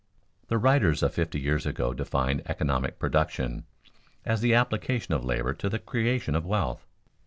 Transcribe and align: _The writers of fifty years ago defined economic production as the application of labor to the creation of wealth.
_The 0.47 0.57
writers 0.57 1.03
of 1.03 1.13
fifty 1.13 1.39
years 1.39 1.67
ago 1.67 1.93
defined 1.93 2.41
economic 2.47 2.97
production 2.97 3.65
as 4.25 4.41
the 4.41 4.55
application 4.55 5.13
of 5.13 5.23
labor 5.23 5.53
to 5.53 5.69
the 5.69 5.77
creation 5.77 6.33
of 6.33 6.43
wealth. 6.43 6.87